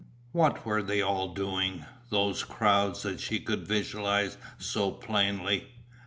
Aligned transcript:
What 0.31 0.65
were 0.65 0.81
they 0.81 0.99
all 1.03 1.35
doing, 1.35 1.85
those 2.09 2.43
crowds 2.43 3.03
that 3.03 3.19
she 3.19 3.39
could 3.39 3.67
visualize 3.67 4.39
so 4.57 4.89
plainly? 4.89 5.67